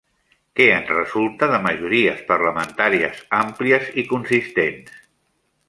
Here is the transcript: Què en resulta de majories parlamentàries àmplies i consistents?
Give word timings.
Què 0.59 0.65
en 0.75 0.87
resulta 0.91 1.49
de 1.51 1.59
majories 1.65 2.23
parlamentàries 2.31 3.21
àmplies 3.41 3.93
i 4.03 4.07
consistents? 4.15 4.99